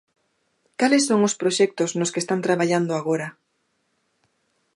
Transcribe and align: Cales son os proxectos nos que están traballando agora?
Cales 0.79 1.03
son 1.09 1.19
os 1.27 1.37
proxectos 1.41 1.89
nos 1.99 2.11
que 2.13 2.21
están 2.23 2.43
traballando 2.45 2.91
agora? 2.95 3.27